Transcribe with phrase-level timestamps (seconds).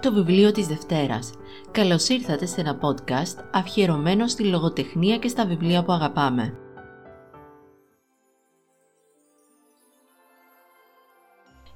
[0.00, 1.30] το βιβλίο της Δευτέρας.
[1.70, 6.54] Καλώς ήρθατε σε ένα podcast αφιερωμένο στη λογοτεχνία και στα βιβλία που αγαπάμε.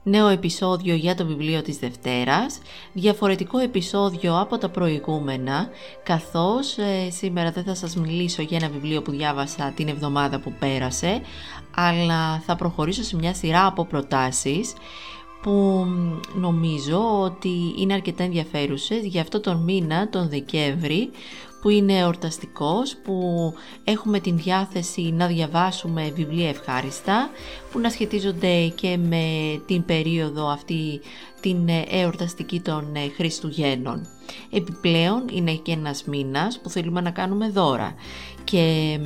[0.02, 2.58] Νέο επεισόδιο για το βιβλίο της Δευτέρας,
[2.92, 5.68] διαφορετικό επεισόδιο από τα προηγούμενα,
[6.02, 10.52] καθώς ε, σήμερα δεν θα σας μιλήσω για ένα βιβλίο που διάβασα την εβδομάδα που
[10.58, 11.20] πέρασε,
[11.74, 14.72] αλλά θα προχωρήσω σε μια σειρά από προτάσεις
[15.44, 15.86] που
[16.34, 21.10] νομίζω ότι είναι αρκετά ενδιαφέρουσες για αυτό τον μήνα, τον Δεκέμβρη,
[21.60, 23.52] που είναι εορταστικός, που
[23.84, 27.30] έχουμε την διάθεση να διαβάσουμε βιβλία ευχάριστα,
[27.72, 29.24] που να σχετίζονται και με
[29.66, 31.00] την περίοδο αυτή
[31.40, 32.84] την εορταστική των
[33.16, 34.06] Χριστουγέννων.
[34.50, 37.94] Επιπλέον είναι και ένας μήνας που θέλουμε να κάνουμε δώρα
[38.44, 38.98] και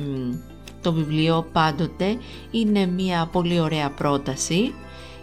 [0.81, 2.17] το βιβλίο πάντοτε
[2.51, 4.73] είναι μια πολύ ωραία πρόταση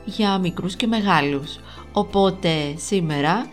[0.07, 1.59] για μικρούς και μεγάλους.
[1.93, 3.47] Οπότε σήμερα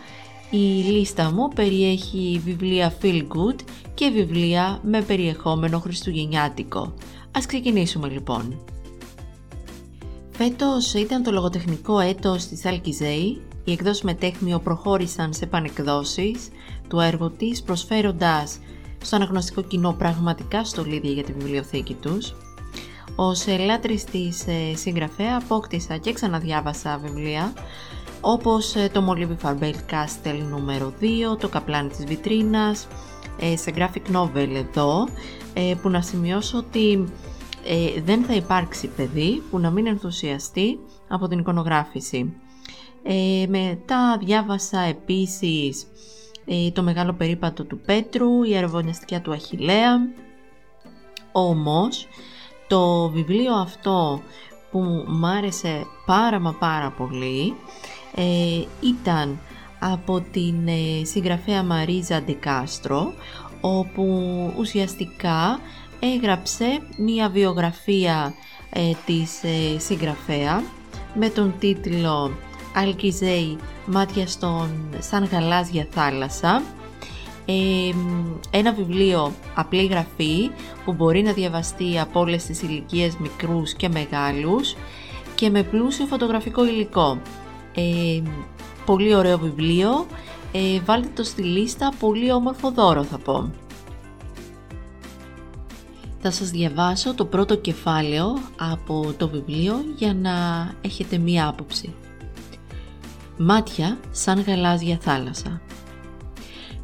[0.50, 3.60] η λίστα μου περιέχει βιβλία feel good
[3.94, 6.94] και βιβλία με περιεχόμενο χριστουγεννιάτικο.
[7.32, 8.60] Ας ξεκινήσουμε λοιπόν.
[10.32, 13.42] Φέτος ήταν το λογοτεχνικό έτος της Αλκιζέη.
[13.64, 16.50] Οι εκδόσεις Μετέχνιο προχώρησαν σε πανεκδόσεις
[16.88, 18.58] του έργου της προσφέροντας
[19.02, 22.34] στο αναγνωστικό κοινό πραγματικά στολίδια για τη βιβλιοθήκη τους.
[23.16, 27.54] Ως ελάτρης της ε, συγγραφέα απόκτησα και ξαναδιάβασα βιβλία
[28.22, 30.94] όπως ε, το Μολύβι Φαρμπέλ Κάστελ νούμερο
[31.34, 32.88] 2, το Καπλάνι της Βιτρίνας,
[33.40, 35.08] ε, σε graphic novel εδώ,
[35.82, 37.04] που να σημειώσω ότι
[38.04, 42.34] δεν θα υπάρξει παιδί που να μην ενθουσιαστεί από την εικονογράφηση.
[43.48, 45.86] μετά διάβασα επίσης
[46.74, 49.98] το Μεγάλο Περίπατο του Πέτρου, η Αεροβονιαστικιά του Αχιλέα,
[51.32, 52.08] όμως
[52.68, 54.22] το βιβλίο αυτό
[54.72, 57.56] που μου άρεσε πάρα μα πάρα πολύ
[58.16, 58.24] ε,
[58.80, 59.40] ήταν
[59.80, 63.14] από την ε, συγγραφέα Μαρίζα Ντεκάστρο
[63.62, 64.06] όπου
[64.58, 65.60] ουσιαστικά
[66.00, 68.34] έγραψε μία βιογραφία
[68.70, 70.64] ε, της ε, συγγραφέα
[71.14, 72.32] με τον τίτλο
[72.76, 74.70] «Αλκιζέη μάτια στον
[75.00, 76.62] σαν γαλάζια θάλασσα»
[78.52, 80.50] ένα βιβλίο απλή γραφή
[80.86, 84.76] που μπορεί να διαβαστεί από όλες τις ηλικίες μικρούς και μεγάλους
[85.36, 87.22] και με πλούσιο φωτογραφικό υλικό.
[88.86, 90.06] πολύ ωραίο βιβλίο,
[90.52, 93.52] ε, βάλτε το στη λίστα, πολύ όμορφο δώρο θα πω.
[96.20, 100.32] Θα σας διαβάσω το πρώτο κεφάλαιο από το βιβλίο για να
[100.82, 101.94] έχετε μία άποψη.
[103.38, 105.62] Μάτια σαν γαλάζια θάλασσα.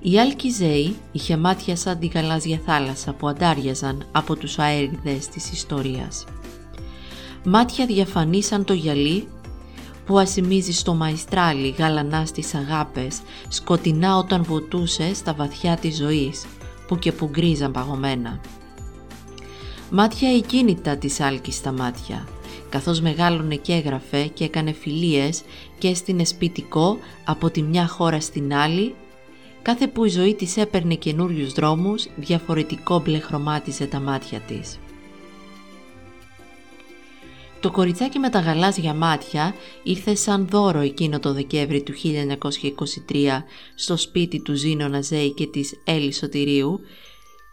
[0.01, 6.25] Η Αλκιζέη είχε μάτια σαν την γαλάζια θάλασσα που αντάριαζαν από τους αέριδες της ιστορίας.
[7.43, 9.27] Μάτια διαφανή σαν το γυαλί
[10.05, 16.45] που ασημίζει στο μαϊστράλι γαλανάς στις αγάπες, σκοτεινά όταν βοτούσε στα βαθιά της ζωής,
[16.87, 18.39] που και που γκρίζαν παγωμένα.
[19.89, 22.27] Μάτια εκίνητα της Άλκης στα μάτια,
[22.69, 25.41] καθώς μεγάλωνε και έγραφε και έκανε φιλίες
[25.77, 28.95] και έστεινε σπιτικό από τη μια χώρα στην άλλη
[29.61, 34.79] Κάθε που η ζωή της έπαιρνε καινούριους δρόμους, διαφορετικό μπλε χρωμάτιζε τα μάτια της.
[37.59, 39.53] Το κοριτσάκι με τα γαλάζια μάτια
[39.83, 43.43] ήρθε σαν δώρο εκείνο το Δεκέμβρη του 1923
[43.75, 46.79] στο σπίτι του Ζήνο Ναζέη και της Έλλης Σωτηρίου,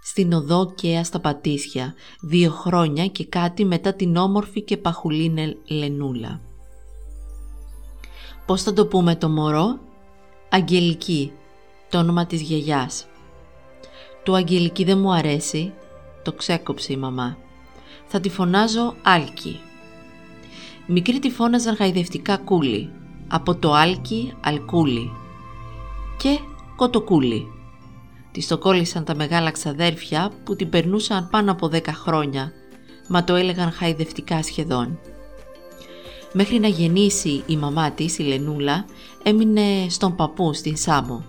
[0.02, 6.40] στην οδό Κέα στα Πατήσια, δύο χρόνια και κάτι μετά την όμορφη και παχουλίνε Λενούλα.
[8.46, 9.78] Πώς θα το πούμε το μωρό;
[10.48, 11.32] Αγγελική,
[11.90, 13.06] το όνομα της γιαγιάς.
[14.22, 15.72] «Του Αγγελική δεν μου αρέσει»,
[16.22, 17.36] το ξέκοψε η μαμά.
[18.06, 19.60] «Θα τη φωνάζω Άλκη».
[20.86, 22.90] Μικρή τη φώναζαν χαϊδευτικά κούλι,
[23.28, 25.10] από το Άλκη Αλκούλι
[26.18, 26.38] και
[26.76, 27.46] Κοτοκούλι.
[28.32, 32.52] Της το κόλλησαν τα μεγάλα ξαδέρφια που την περνούσαν πάνω από δέκα χρόνια,
[33.08, 34.98] μα το έλεγαν χαϊδευτικά σχεδόν.
[36.32, 38.84] Μέχρι να γεννήσει η μαμά της, η Λενούλα,
[39.22, 41.24] έμεινε στον παππού στην Σάμο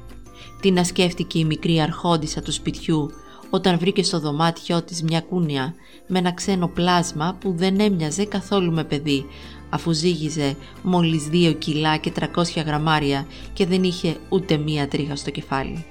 [0.62, 3.12] τι να σκέφτηκε η μικρή αρχόντισσα του σπιτιού
[3.50, 5.74] όταν βρήκε στο δωμάτιό της μια κούνια
[6.08, 9.26] με ένα ξένο πλάσμα που δεν έμοιαζε καθόλου με παιδί
[9.70, 15.32] αφού ζύγιζε μόλις δύο κιλά και 300 γραμμάρια και δεν είχε ούτε μία τρίχα στο
[15.32, 15.86] κεφάλι.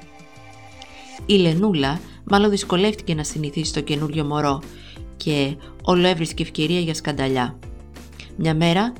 [1.26, 4.62] Η Λενούλα μάλλον δυσκολεύτηκε να συνηθίσει το καινούριο μωρό
[5.16, 7.58] και όλο έβρισκε ευκαιρία για σκανταλιά.
[8.36, 8.92] Μια μέρα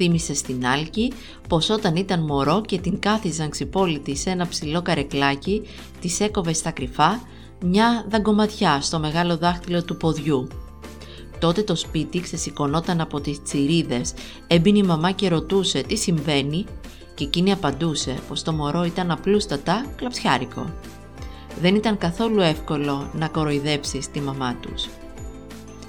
[0.00, 1.12] Θύμισε στην Άλκη
[1.48, 5.62] πως όταν ήταν μωρό και την κάθιζαν ξυπόλυτη σε ένα ψηλό καρεκλάκι,
[6.00, 7.20] της έκοβε στα κρυφά
[7.64, 10.48] μια δαγκωματιά στο μεγάλο δάχτυλο του ποδιού.
[11.38, 14.14] Τότε το σπίτι ξεσηκωνόταν από τις τσιρίδες,
[14.46, 16.64] έμπαινε η μαμά και ρωτούσε τι συμβαίνει
[17.14, 20.70] και εκείνη απαντούσε πως το μωρό ήταν απλούστατα κλαψιάρικο.
[21.60, 24.88] Δεν ήταν καθόλου εύκολο να κοροϊδέψει τη μαμά τους.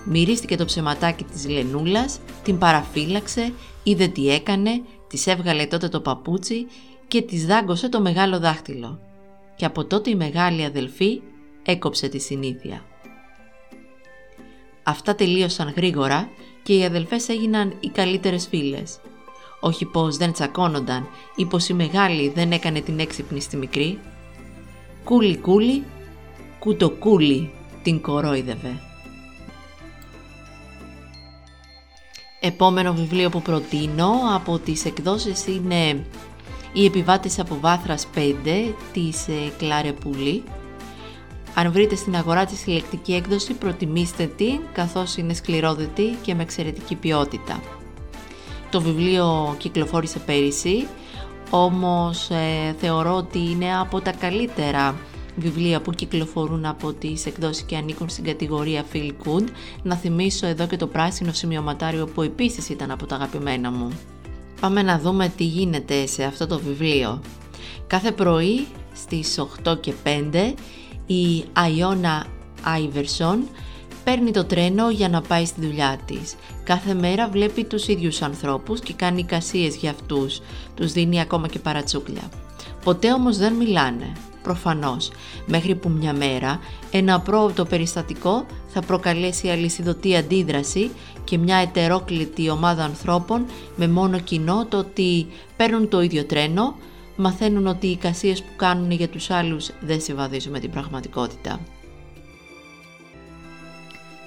[0.05, 3.53] Μυρίστηκε το ψεματάκι της Λενούλας, την παραφύλαξε,
[3.83, 6.67] είδε τι έκανε, της έβγαλε τότε το παπούτσι
[7.07, 8.99] και της δάγκωσε το μεγάλο δάχτυλο.
[9.55, 11.21] Και από τότε η μεγάλη αδελφή
[11.63, 12.83] έκοψε τη συνήθεια.
[14.83, 16.29] Αυτά τελείωσαν γρήγορα
[16.63, 18.99] και οι αδελφές έγιναν οι καλύτερες φίλες.
[19.59, 23.99] Όχι πως δεν τσακώνονταν ή πως η μεγάλη δεν έκανε την έξυπνη στη μικρή.
[25.03, 25.83] Κούλι κούλι,
[26.59, 27.51] κουτοκούλι
[27.83, 28.88] την κορόιδευε.
[32.41, 36.05] Επόμενο βιβλίο που προτείνω από τις εκδόσεις είναι
[36.73, 40.43] «Οι επιβάτες από Βάθρας 5» της ε, Κλάρε Πουλή.
[41.55, 46.95] Αν βρείτε στην αγορά της συλλεκτική έκδοση προτιμήστε την καθώς είναι σκληρόδετη και με εξαιρετική
[46.95, 47.59] ποιότητα.
[48.69, 50.87] Το βιβλίο κυκλοφόρησε πέρυσι,
[51.49, 54.95] όμως ε, θεωρώ ότι είναι από τα καλύτερα
[55.35, 59.43] βιβλία που κυκλοφορούν από τις εκδόσεις και ανήκουν στην κατηγορία Feel Good.
[59.83, 63.91] Να θυμίσω εδώ και το πράσινο σημειωματάριο που επίσης ήταν από τα αγαπημένα μου.
[64.59, 67.21] Πάμε να δούμε τι γίνεται σε αυτό το βιβλίο.
[67.87, 70.53] Κάθε πρωί στις 8 και 5
[71.05, 71.43] η
[71.77, 72.25] Αιώνα
[72.63, 73.47] Άιβερσον
[74.03, 76.35] παίρνει το τρένο για να πάει στη δουλειά της.
[76.63, 80.41] Κάθε μέρα βλέπει τους ίδιους ανθρώπους και κάνει κασίες για αυτούς,
[80.75, 82.29] τους δίνει ακόμα και παρατσούκλια.
[82.83, 84.11] Ποτέ όμως δεν μιλάνε
[84.43, 85.11] προφανώς,
[85.45, 86.59] μέχρι που μια μέρα
[86.91, 90.91] ένα απρόοπτο περιστατικό θα προκαλέσει αλυσιδωτή αντίδραση
[91.23, 93.45] και μια ετερόκλητη ομάδα ανθρώπων
[93.75, 95.27] με μόνο κοινό το ότι
[95.57, 96.75] παίρνουν το ίδιο τρένο,
[97.15, 101.59] μαθαίνουν ότι οι εικασίες που κάνουν για τους άλλους δεν συμβαδίζουν με την πραγματικότητα.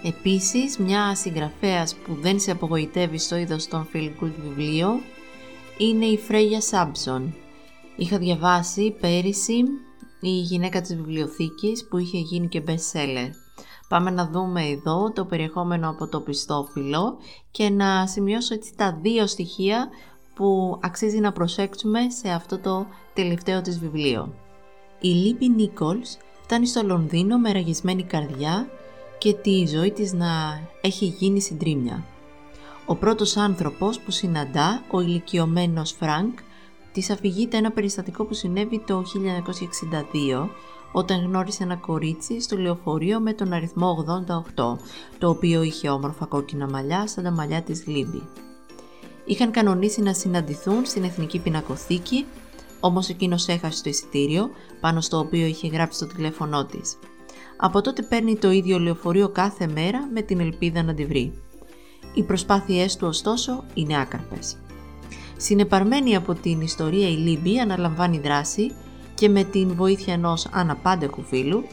[0.05, 5.01] Επίσης, μια συγγραφέας που δεν σε απογοητεύει στο είδος των Feel Good βιβλίο
[5.79, 7.35] είναι η Φρέγια Σάμπσον.
[7.97, 9.63] Είχα διαβάσει πέρυσι
[10.25, 13.31] η γυναίκα της βιβλιοθήκης που είχε γίνει και best seller.
[13.89, 17.17] Πάμε να δούμε εδώ το περιεχόμενο από το οπισθόφυλλο
[17.51, 19.89] και να σημειώσω έτσι τα δύο στοιχεία
[20.35, 24.35] που αξίζει να προσέξουμε σε αυτό το τελευταίο της βιβλίο.
[25.01, 28.69] Η Λίμπι Νίκολς φτάνει στο Λονδίνο με ραγισμένη καρδιά
[29.19, 32.05] και τη ζωή της να έχει γίνει συντρίμμια.
[32.87, 36.39] Ο πρώτος άνθρωπος που συναντά, ο ηλικιωμένος Φρανκ,
[36.93, 39.03] της αφηγείται ένα περιστατικό που συνέβη το
[40.43, 40.49] 1962
[40.93, 44.05] όταν γνώρισε ένα κορίτσι στο λεωφορείο με τον αριθμό
[44.57, 44.77] 88,
[45.19, 48.23] το οποίο είχε όμορφα κόκκινα μαλλιά σαν τα μαλλιά της Λίμπη.
[49.25, 52.27] Είχαν κανονίσει να συναντηθούν στην Εθνική Πινακοθήκη,
[52.81, 54.51] όμως εκείνος έχασε το εισιτήριο
[54.81, 56.99] πάνω στο οποίο είχε γράψει το τηλέφωνό της.
[57.57, 61.33] Από τότε παίρνει το ίδιο λεωφορείο κάθε μέρα με την ελπίδα να τη βρει.
[62.15, 64.57] Οι προσπάθειές του ωστόσο είναι άκαρπες.
[65.43, 68.73] Συνεπαρμένη από την ιστορία η Λίμπη αναλαμβάνει δράση
[69.15, 71.65] και με την βοήθεια ενός αναπάντεχου φίλου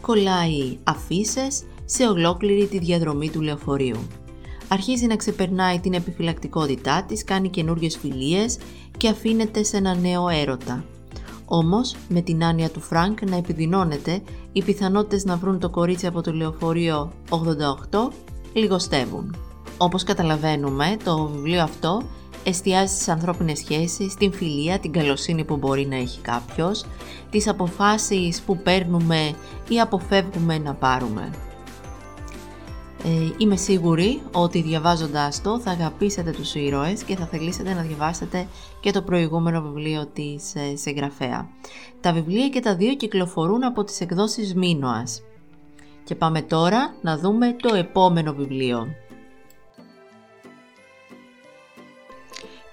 [0.00, 1.46] κολλάει αφίσες
[1.84, 3.96] σε ολόκληρη τη διαδρομή του λεωφορείου.
[4.68, 8.58] Αρχίζει να ξεπερνάει την επιφυλακτικότητά της, κάνει καινούριες φιλίες
[8.96, 10.84] και αφήνεται σε ένα νέο έρωτα.
[11.44, 14.22] Όμως, με την άνοια του Φρανκ να επιδεινώνεται,
[14.52, 18.12] οι πιθανότητες να βρουν το κορίτσι από το λεωφορείο 88
[18.52, 19.36] λιγοστεύουν.
[19.78, 22.02] Όπως καταλαβαίνουμε, το βιβλίο αυτό
[22.46, 26.84] εστιάζει στις ανθρώπινες σχέσεις, την φιλία, την καλοσύνη που μπορεί να έχει κάποιος,
[27.30, 29.34] τις αποφάσεις που παίρνουμε
[29.68, 31.30] ή αποφεύγουμε να πάρουμε.
[33.04, 38.46] Ε, είμαι σίγουρη ότι διαβάζοντάς το θα αγαπήσετε τους ήρωες και θα θελήσετε να διαβάσετε
[38.80, 41.48] και το προηγούμενο βιβλίο της ε, συγγραφέα.
[42.00, 45.22] Τα βιβλία και τα δύο κυκλοφορούν από τις εκδόσεις Μίνωας.
[46.04, 48.86] Και πάμε τώρα να δούμε το επόμενο βιβλίο.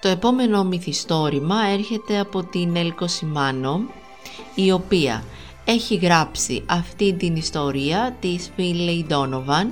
[0.04, 3.80] Το επόμενο μυθιστόρημα έρχεται από την Έλκο Σιμάνο,
[4.54, 5.24] η οποία
[5.64, 9.66] έχει γράψει αυτή την ιστορία της Φίλεϊ Donovan,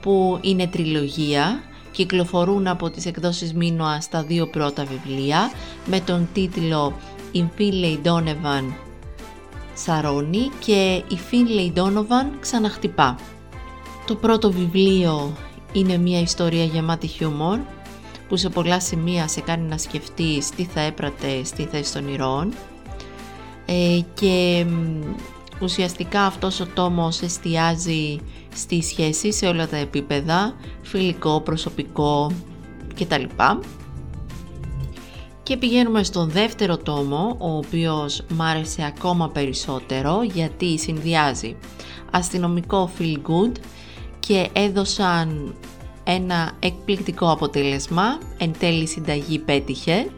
[0.00, 5.50] που είναι τριλογία, κυκλοφορούν από τις εκδόσεις Μίνωα στα δύο πρώτα βιβλία,
[5.86, 6.96] με τον τίτλο
[7.32, 8.72] «Η Φίλεϊ Donovan
[9.74, 13.18] Σαρώνει» και «Η Φίλεϊ Donovan ξαναχτυπά».
[14.06, 15.36] Το πρώτο βιβλίο
[15.72, 17.58] είναι μια ιστορία γεμάτη χιούμορ,
[18.28, 22.52] που σε πολλά σημεία σε κάνει να σκεφτείς τι θα έπρατε στη θέση των ηρώων
[23.66, 24.66] ε, και
[25.60, 28.18] ουσιαστικά αυτός ο τόμος εστιάζει
[28.54, 32.32] στη σχέση σε όλα τα επίπεδα, φιλικό, προσωπικό
[32.94, 33.24] κτλ.
[35.42, 41.56] Και πηγαίνουμε στον δεύτερο τόμο, ο οποίος μ' άρεσε ακόμα περισσότερο γιατί συνδυάζει
[42.10, 43.52] αστυνομικό feel good
[44.20, 45.54] και έδωσαν
[46.08, 50.10] ένα εκπληκτικό αποτέλεσμα, εν τέλει συνταγή πέτυχε.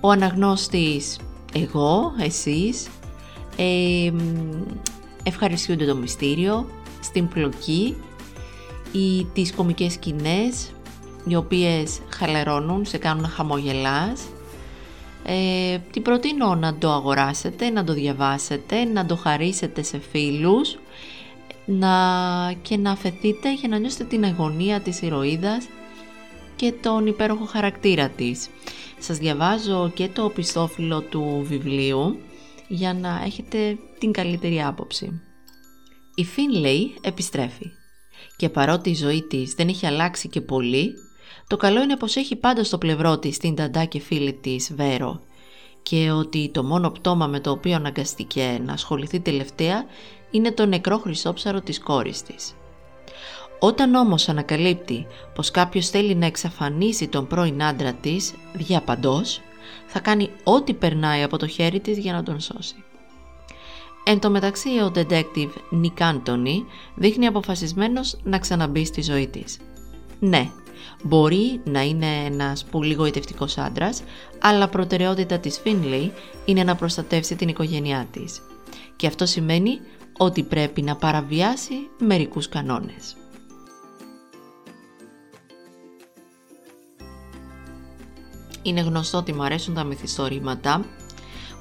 [0.00, 1.18] Ο αναγνώστης
[1.54, 2.88] εγώ, εσείς,
[3.56, 4.12] ε,
[5.22, 6.66] ευχαριστούνται το μυστήριο,
[7.00, 7.96] στην πλοκή
[8.92, 10.72] ή τις κομικές σκηνές
[11.26, 14.22] οι οποίες χαλερώνουν, σε κάνουν να χαμογελάς.
[15.24, 20.78] Ε, την προτείνω να το αγοράσετε, να το διαβάσετε, να το χαρίσετε σε φίλους
[21.66, 21.96] να,
[22.62, 25.66] και να αφαιθείτε για να νιώσετε την αγωνία της ηρωίδας
[26.56, 28.48] και τον υπέροχο χαρακτήρα της.
[28.98, 32.18] Σας διαβάζω και το οπισθόφυλλο του βιβλίου
[32.68, 35.22] για να έχετε την καλύτερη άποψη.
[36.14, 37.70] Η Φίνλεϊ επιστρέφει
[38.36, 40.92] και παρότι η ζωή της δεν έχει αλλάξει και πολύ,
[41.46, 45.20] το καλό είναι πως έχει πάντα στο πλευρό της την ταντά και φίλη της Βέρο
[45.82, 49.84] και ότι το μόνο πτώμα με το οποίο αναγκαστήκε να ασχοληθεί τελευταία
[50.34, 52.54] είναι το νεκρό χρυσόψαρο της κόρης της.
[53.58, 59.40] Όταν όμως ανακαλύπτει πως κάποιος θέλει να εξαφανίσει τον πρώην άντρα της διαπαντός,
[59.86, 62.74] θα κάνει ό,τι περνάει από το χέρι της για να τον σώσει.
[64.04, 66.64] Εν τω μεταξύ ο detective Nick Anthony
[66.94, 69.58] δείχνει αποφασισμένος να ξαναμπεί στη ζωή της.
[70.20, 70.50] Ναι,
[71.02, 74.02] μπορεί να είναι ένας πολύ γοητευτικός άντρας,
[74.40, 76.10] αλλά προτεραιότητα της Finlay
[76.44, 78.40] είναι να προστατεύσει την οικογένειά της.
[78.96, 79.80] Και αυτό σημαίνει
[80.18, 83.16] ότι πρέπει να παραβιάσει μερικούς κανόνες.
[88.62, 90.84] Είναι γνωστό ότι μου αρέσουν τα μυθιστορήματα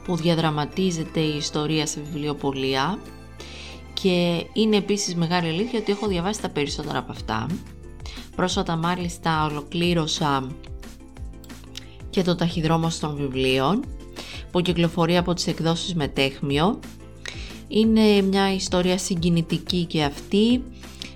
[0.03, 2.99] που διαδραματίζεται η ιστορία σε βιβλιοπολία
[3.93, 7.47] και είναι επίσης μεγάλη αλήθεια ότι έχω διαβάσει τα περισσότερα από αυτά.
[8.35, 10.47] Πρόσφατα μάλιστα ολοκλήρωσα
[12.09, 13.83] και το ταχυδρόμος των βιβλίων
[14.51, 16.79] που κυκλοφορεί από τις εκδόσεις Μετέχμιο.
[17.75, 20.63] Είναι μια ιστορία συγκινητική και αυτή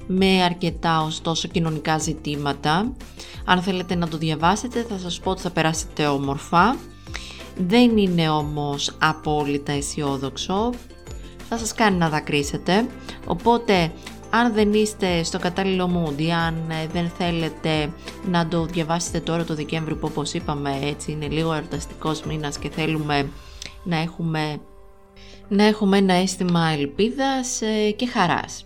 [0.08, 2.94] με αρκετά ωστόσο κοινωνικά ζητήματα.
[3.46, 6.76] Αν θέλετε να το διαβάσετε θα σας πω ότι θα περάσετε όμορφα.
[7.58, 10.74] Δεν είναι όμως απόλυτα αισιόδοξο.
[11.50, 12.88] Θα σας κάνει να δακρύσετε.
[13.26, 13.92] Οπότε
[14.30, 17.94] αν δεν είστε στο κατάλληλο mood ή αν ε, δεν θέλετε
[18.30, 22.70] να το διαβάσετε τώρα το Δεκέμβρη που όπως είπαμε έτσι είναι λίγο εορταστικός μήνας και
[22.70, 23.30] θέλουμε
[23.84, 24.60] να έχουμε,
[25.48, 28.66] να έχουμε ένα αίσθημα ελπίδας ε, και χαράς.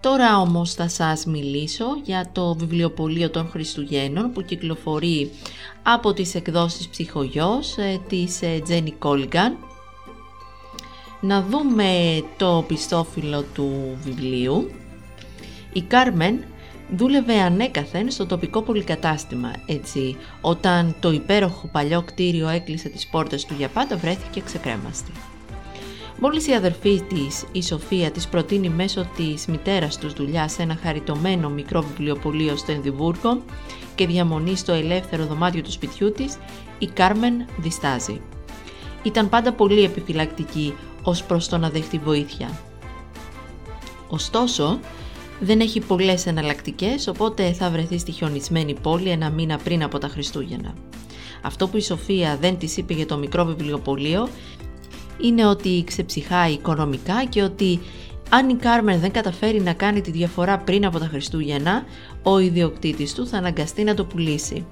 [0.00, 5.30] Τώρα όμως θα σας μιλήσω για το βιβλιοπωλείο των Χριστουγέννων που κυκλοφορεί
[5.82, 9.56] από τις εκδόσεις Ψυχογιός ε, της Τζένι Κόλγκαν.
[11.20, 14.70] Να δούμε το πιστόφυλλο του βιβλίου.
[15.72, 16.44] Η Κάρμεν
[16.96, 23.54] δούλευε ανέκαθεν στο τοπικό πολυκατάστημα, έτσι όταν το υπέροχο παλιό κτίριο έκλεισε τις πόρτες του
[23.58, 25.12] για πάντα βρέθηκε ξεκρέμαστη.
[26.20, 30.78] Μόλις η αδερφή της, η Σοφία, της προτείνει μέσω της μητέρας τους δουλειά σε ένα
[30.82, 33.42] χαριτωμένο μικρό βιβλιοπωλείο στο Ενδιβούργο
[33.94, 36.38] και διαμονή στο ελεύθερο δωμάτιο του σπιτιού της,
[36.78, 38.20] η Κάρμεν διστάζει.
[39.02, 42.58] Ήταν πάντα πολύ επιφυλακτική ως προς το να δεχτεί βοήθεια.
[44.08, 44.78] Ωστόσο,
[45.40, 50.08] δεν έχει πολλές εναλλακτικές, οπότε θα βρεθεί στη χιονισμένη πόλη ένα μήνα πριν από τα
[50.08, 50.74] Χριστούγεννα.
[51.42, 54.28] Αυτό που η Σοφία δεν της είπε για το μικρό βιβλιοπωλείο
[55.20, 57.80] είναι ότι ξεψυχάει οικονομικά και ότι
[58.28, 61.84] αν η Κάρμεν δεν καταφέρει να κάνει τη διαφορά πριν από τα Χριστούγεννα,
[62.22, 64.66] ο ιδιοκτήτης του θα αναγκαστεί να το πουλήσει.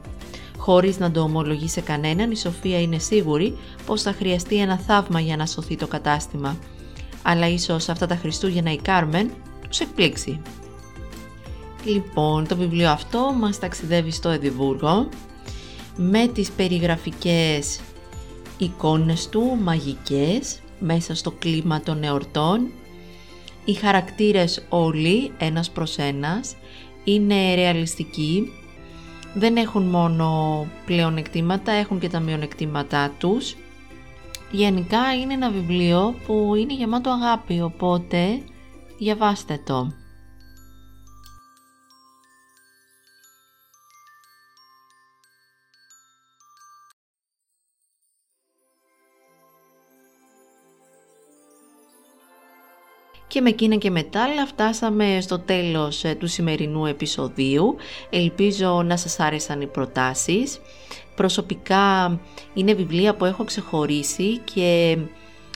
[0.57, 5.21] Χωρίς να το ομολογεί σε κανέναν, η Σοφία είναι σίγουρη πως θα χρειαστεί ένα θαύμα
[5.21, 6.59] για να σωθεί το κατάστημα.
[7.23, 9.31] Αλλά ίσως αυτά τα Χριστούγεννα η Κάρμεν
[9.69, 10.41] τους εκπλήξει.
[11.85, 15.09] Λοιπόν, το βιβλίο αυτό μας ταξιδεύει στο Εδιμβούργο
[15.97, 17.81] με τις περιγραφικές
[18.65, 22.71] εικόνες του μαγικές μέσα στο κλίμα των εορτών.
[23.65, 26.55] Οι χαρακτήρες όλοι ένας προς ένας
[27.05, 28.53] είναι ρεαλιστικοί,
[29.35, 33.57] δεν έχουν μόνο πλεονεκτήματα, έχουν και τα μειονεκτήματά τους.
[34.51, 38.43] Γενικά είναι ένα βιβλίο που είναι γεμάτο αγάπη, οπότε
[38.99, 39.93] διαβάστε το.
[53.33, 57.77] Και με εκείνα και μετά φτάσαμε στο τέλος ε, του σημερινού επεισοδίου.
[58.11, 60.61] Ελπίζω να σας άρεσαν οι προτάσεις.
[61.15, 62.21] Προσωπικά
[62.55, 64.99] είναι βιβλία που έχω ξεχωρίσει και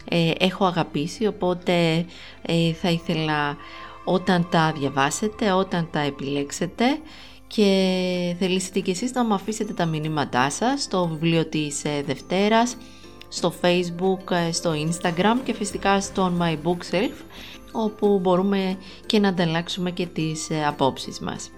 [0.08, 2.04] ε, έχω αγαπήσει, οπότε
[2.42, 3.56] ε, θα ήθελα
[4.04, 6.84] όταν τα διαβάσετε, όταν τα επιλέξετε
[7.46, 12.76] και θελήσετε και εσείς να μου αφήσετε τα μηνύματά σας στο βιβλίο της Δευτέρας,
[13.28, 17.14] στο facebook, στο instagram και φυσικά στο my bookshelf
[17.76, 21.50] όπου μπορούμε και να ανταλλάξουμε και τις απόψεις μας.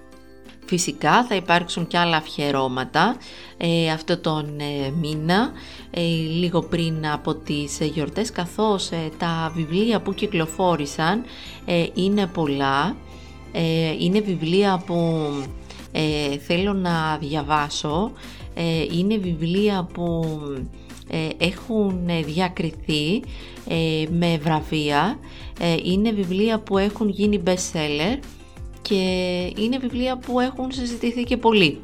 [0.68, 3.16] Φυσικά θα υπάρξουν και άλλα αφιερώματα
[3.56, 5.52] ε, αυτό τον ε, μήνα,
[5.90, 6.00] ε,
[6.40, 11.24] λίγο πριν από τις γιορτές, καθώς τα βιβλία που κυκλοφόρησαν
[11.94, 12.96] είναι πολλά.
[13.98, 15.30] είναι βιβλία που
[16.46, 18.12] θέλω να διαβάσω,
[18.92, 20.24] είναι βιβλία που
[21.38, 23.22] έχουν διακριθεί
[24.10, 25.18] με βραβεία,
[25.84, 28.18] είναι βιβλία που έχουν γίνει best seller
[28.82, 28.94] και
[29.56, 31.80] είναι βιβλία που έχουν συζητηθεί και πολύ.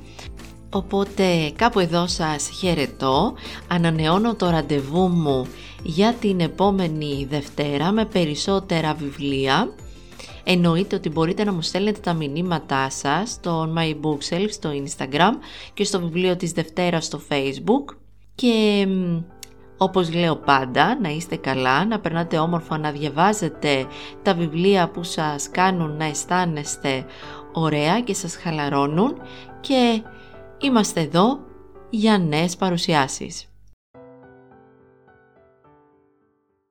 [0.70, 3.34] Οπότε κάπου εδώ σας χαιρετώ,
[3.68, 5.46] ανανεώνω το ραντεβού μου
[5.82, 9.74] για την επόμενη Δευτέρα με περισσότερα βιβλία.
[10.44, 15.32] Εννοείται ότι μπορείτε να μου στέλνετε τα μηνύματά σας στο My Bookshelf στο Instagram
[15.74, 17.94] και στο βιβλίο της Δευτέρας στο Facebook
[18.34, 18.86] και
[19.76, 23.86] όπως λέω πάντα, να είστε καλά, να περνάτε όμορφα, να διαβάζετε
[24.22, 27.04] τα βιβλία που σας κάνουν να αισθάνεστε
[27.52, 29.20] ωραία και σας χαλαρώνουν
[29.60, 30.02] και
[30.58, 31.38] είμαστε εδώ
[31.90, 33.53] για νέες παρουσιάσεις.